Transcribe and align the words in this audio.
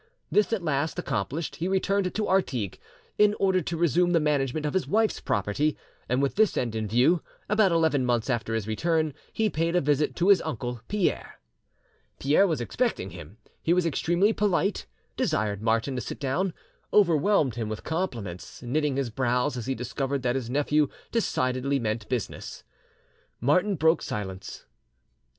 This 0.31 0.51
at 0.51 0.63
last 0.63 0.97
accomplished, 0.97 1.57
he 1.57 1.67
returned 1.67 2.11
to 2.11 2.27
Artigues, 2.27 2.79
in 3.19 3.35
order 3.39 3.61
to 3.61 3.77
resume 3.77 4.13
the 4.13 4.19
management 4.19 4.65
of 4.65 4.73
his 4.73 4.87
wife's 4.87 5.21
property, 5.21 5.77
and 6.09 6.23
with 6.23 6.33
this 6.37 6.57
end 6.57 6.73
in 6.73 6.87
view, 6.87 7.21
about 7.47 7.71
eleven 7.71 8.03
months 8.03 8.27
after 8.27 8.55
his 8.55 8.65
return, 8.67 9.13
he 9.31 9.47
paid 9.47 9.75
a 9.75 9.79
visit 9.79 10.15
to 10.15 10.29
his 10.29 10.41
uncle 10.41 10.81
Pierre. 10.87 11.39
Pierre 12.17 12.47
was 12.47 12.59
expecting 12.59 13.11
him; 13.11 13.37
he 13.61 13.75
was 13.75 13.85
extremely 13.85 14.33
polite, 14.33 14.87
desired 15.17 15.61
Martin, 15.61 15.93
to 15.93 16.01
sit 16.01 16.19
down, 16.19 16.51
overwhelmed 16.91 17.53
him 17.53 17.69
with 17.69 17.83
compliments, 17.83 18.63
knitting 18.63 18.95
his 18.95 19.11
brows 19.11 19.55
as 19.55 19.67
he 19.67 19.75
discovered 19.75 20.23
that 20.23 20.33
his 20.35 20.49
nephew 20.49 20.87
decidedly 21.11 21.77
meant 21.77 22.09
business. 22.09 22.63
Martin 23.39 23.75
broke 23.75 24.01
silence. 24.01 24.65